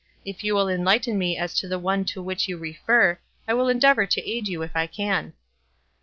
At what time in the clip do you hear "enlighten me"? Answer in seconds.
0.67-1.37